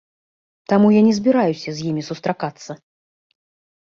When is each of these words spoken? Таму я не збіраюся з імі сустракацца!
Таму 0.73 0.87
я 0.95 1.01
не 1.09 1.11
збіраюся 1.19 1.69
з 1.77 1.93
імі 1.93 2.07
сустракацца! 2.11 2.71